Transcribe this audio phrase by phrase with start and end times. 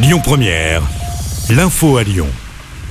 [0.00, 0.80] Lyon Première,
[1.50, 2.28] l'info à Lyon.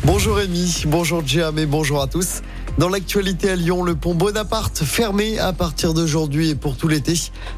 [0.03, 2.41] Bonjour Rémi, bonjour Jam et bonjour à tous.
[2.77, 7.13] Dans l'actualité à Lyon, le pont Bonaparte fermé à partir d'aujourd'hui et pour tout l'été.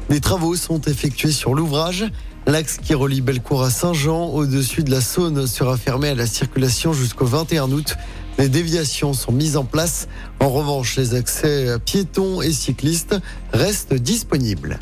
[0.08, 2.04] Des travaux sont effectués sur l'ouvrage.
[2.46, 6.92] L'axe qui relie Bellecour à Saint-Jean au-dessus de la Saône sera fermé à la circulation
[6.92, 7.96] jusqu'au 21 août.
[8.38, 10.06] Les déviations sont mises en place.
[10.38, 13.16] En revanche, les accès piétons et cyclistes
[13.52, 14.78] restent disponibles.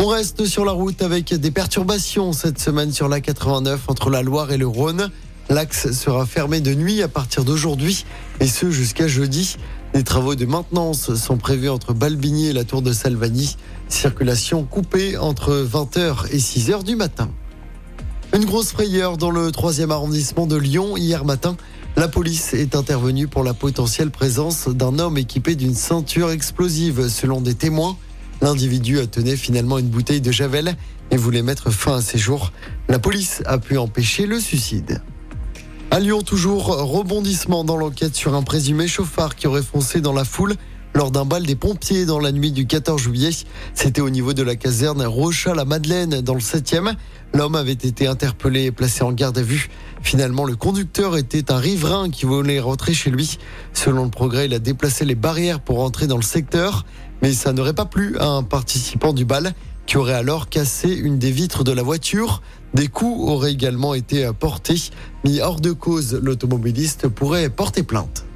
[0.00, 4.22] On reste sur la route avec des perturbations cette semaine sur la 89 entre la
[4.22, 5.10] Loire et le Rhône.
[5.50, 8.04] L'axe sera fermé de nuit à partir d'aujourd'hui
[8.38, 9.56] et ce jusqu'à jeudi.
[9.94, 13.56] Des travaux de maintenance sont prévus entre Balbigny et la tour de Salvani.
[13.88, 17.28] Circulation coupée entre 20h et 6h du matin.
[18.32, 21.56] Une grosse frayeur dans le 3e arrondissement de Lyon hier matin.
[21.96, 27.40] La police est intervenue pour la potentielle présence d'un homme équipé d'une ceinture explosive selon
[27.40, 27.96] des témoins.
[28.40, 30.76] L'individu tenait finalement une bouteille de Javel
[31.10, 32.52] et voulait mettre fin à ses jours.
[32.88, 35.02] La police a pu empêcher le suicide.
[35.90, 40.54] À toujours, rebondissement dans l'enquête sur un présumé chauffard qui aurait foncé dans la foule
[40.94, 43.30] lors d'un bal des pompiers dans la nuit du 14 juillet.
[43.74, 46.94] C'était au niveau de la caserne Rocha-la-Madeleine dans le 7e.
[47.34, 49.68] L'homme avait été interpellé et placé en garde à vue.
[50.02, 53.38] Finalement, le conducteur était un riverain qui voulait rentrer chez lui.
[53.72, 56.86] Selon le progrès, il a déplacé les barrières pour entrer dans le secteur,
[57.22, 59.54] mais ça n'aurait pas plu à un participant du bal
[59.86, 62.42] qui aurait alors cassé une des vitres de la voiture.
[62.74, 64.90] Des coups auraient également été portés.
[65.24, 68.27] Mis hors de cause, l'automobiliste pourrait porter plainte.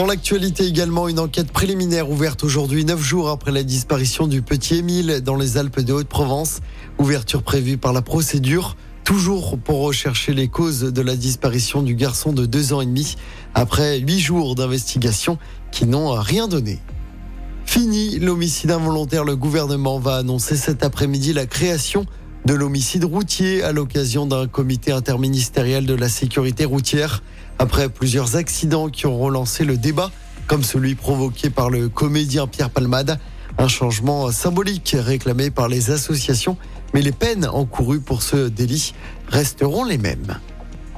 [0.00, 4.76] Dans l'actualité également, une enquête préliminaire ouverte aujourd'hui, neuf jours après la disparition du petit
[4.76, 6.60] Émile dans les Alpes de Haute-Provence.
[6.98, 12.32] Ouverture prévue par la procédure, toujours pour rechercher les causes de la disparition du garçon
[12.32, 13.16] de deux ans et demi,
[13.52, 15.36] après huit jours d'investigation
[15.70, 16.78] qui n'ont rien donné.
[17.66, 22.06] Fini l'homicide involontaire, le gouvernement va annoncer cet après-midi la création
[22.46, 27.22] de l'homicide routier à l'occasion d'un comité interministériel de la sécurité routière.
[27.60, 30.10] Après plusieurs accidents qui ont relancé le débat,
[30.46, 33.18] comme celui provoqué par le comédien Pierre Palmade,
[33.58, 36.56] un changement symbolique réclamé par les associations,
[36.94, 38.94] mais les peines encourues pour ce délit
[39.28, 40.38] resteront les mêmes.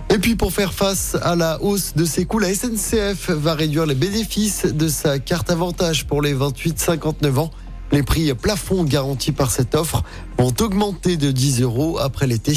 [0.09, 3.84] Et puis pour faire face à la hausse de ses coûts, la SNCF va réduire
[3.84, 7.50] les bénéfices de sa carte avantage pour les 28-59 ans.
[7.91, 10.04] Les prix plafonds garantis par cette offre
[10.38, 12.56] vont augmenter de 10 euros après l'été.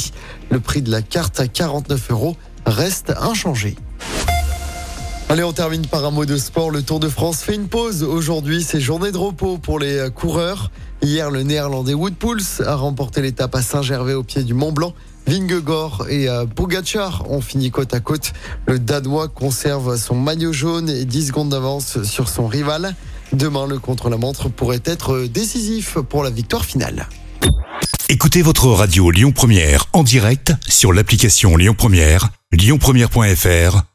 [0.52, 2.38] Le prix de la carte à 49 euros
[2.68, 3.76] reste inchangé.
[5.28, 6.70] Allez, on termine par un mot de sport.
[6.70, 8.04] Le Tour de France fait une pause.
[8.04, 10.70] Aujourd'hui, c'est journée de repos pour les coureurs.
[11.02, 12.14] Hier, le néerlandais Wood
[12.66, 14.94] a remporté l'étape à Saint-Gervais au pied du Mont Blanc.
[15.28, 18.34] Vingegaard et euh, Pogacar ont fini côte à côte.
[18.68, 22.96] Le Danois conserve son maillot jaune et 10 secondes d'avance sur son rival.
[23.34, 27.08] Demain, le contre-la-montre pourrait être décisif pour la victoire finale.
[28.10, 33.95] Écoutez votre radio Lyon Première en direct sur l'application Lyon Première, lyonpremière.fr